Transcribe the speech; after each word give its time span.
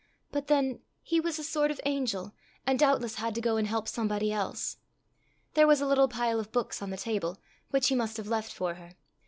But 0.31 0.47
then 0.47 0.79
he 1.03 1.19
was 1.19 1.37
a 1.37 1.43
sort 1.43 1.69
of 1.69 1.79
angel, 1.85 2.33
and 2.65 2.79
doubtless 2.79 3.17
had 3.17 3.35
to 3.35 3.39
go 3.41 3.57
and 3.57 3.67
help 3.67 3.87
somebody 3.87 4.31
else. 4.31 4.77
There 5.53 5.67
was 5.67 5.79
a 5.79 5.85
little 5.85 6.07
pile 6.07 6.39
of 6.39 6.51
books 6.51 6.81
on 6.81 6.89
the 6.89 6.97
table, 6.97 7.37
which 7.69 7.89
he 7.89 7.93
must 7.93 8.17
have 8.17 8.25
left 8.27 8.51
for 8.51 8.73
her. 8.73 8.93